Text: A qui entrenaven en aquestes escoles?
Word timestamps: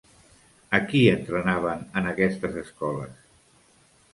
A 0.77 0.79
qui 0.93 1.01
entrenaven 1.11 1.85
en 2.01 2.09
aquestes 2.13 2.59
escoles? 2.63 3.21